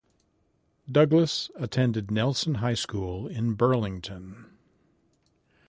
Douglas 0.91 1.51
attended 1.55 2.09
Nelson 2.09 2.55
High 2.55 2.73
School 2.73 3.27
in 3.27 3.53
Burlington. 3.53 4.45